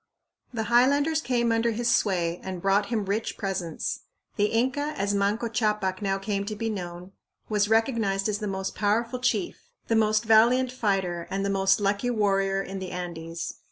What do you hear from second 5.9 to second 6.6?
now came to